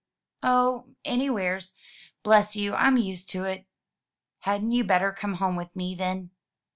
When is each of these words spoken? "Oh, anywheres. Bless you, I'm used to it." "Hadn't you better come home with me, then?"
"Oh, 0.41 0.95
anywheres. 1.05 1.75
Bless 2.23 2.55
you, 2.55 2.73
I'm 2.73 2.97
used 2.97 3.29
to 3.29 3.43
it." 3.43 3.67
"Hadn't 4.39 4.71
you 4.71 4.83
better 4.83 5.11
come 5.11 5.35
home 5.35 5.55
with 5.55 5.75
me, 5.75 5.93
then?" 5.93 6.31